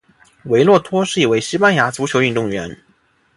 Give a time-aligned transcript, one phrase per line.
[0.45, 2.75] 维托洛是一位西班牙足球运动员。